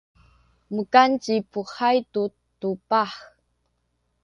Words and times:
mukan 0.73 1.09
ci 1.23 1.35
Puhay 1.51 1.97
tu 2.13 2.23
tubah. 2.59 3.11